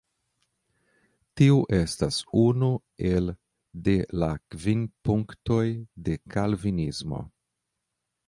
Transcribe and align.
Tiu 1.39 1.57
estas 1.79 2.15
unu 2.43 2.69
el 3.09 3.29
de 3.89 3.95
la 4.23 4.31
Kvin 4.55 4.81
punktoj 5.09 5.63
de 6.09 6.17
Kalvinismo. 6.37 7.21